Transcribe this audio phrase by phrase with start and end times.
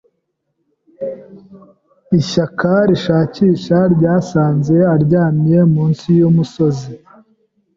[2.19, 6.91] Ishyaka ryishakisha ryasanze aryamye munsi yumusozi.